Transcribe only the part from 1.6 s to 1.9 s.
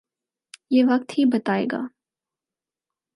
گا۔